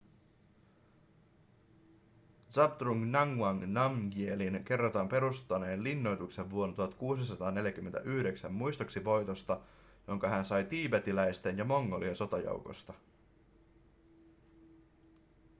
zhabdrung 2.53 3.01
ngawang 3.13 3.59
namgyelin 3.77 4.55
kerrotaan 4.67 5.07
perustaneen 5.09 5.83
linnoituksen 5.83 6.49
vuonna 6.49 6.75
1649 6.75 8.53
muistoksi 8.53 9.05
voitosta 9.05 9.59
‎jonka 10.07 10.27
hän 10.27 10.45
sai 10.45 10.63
tiibetiläisten 10.63 11.57
ja 11.57 11.65
mongolien 11.65 12.15
sotajoukosta.‎ 12.15 12.93